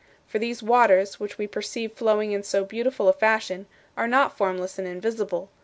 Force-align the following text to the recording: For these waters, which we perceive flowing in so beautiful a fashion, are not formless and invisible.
For 0.25 0.39
these 0.39 0.63
waters, 0.63 1.19
which 1.19 1.37
we 1.37 1.45
perceive 1.45 1.91
flowing 1.93 2.31
in 2.31 2.41
so 2.41 2.65
beautiful 2.65 3.07
a 3.07 3.13
fashion, 3.13 3.67
are 3.95 4.07
not 4.07 4.35
formless 4.35 4.79
and 4.79 4.87
invisible. 4.87 5.51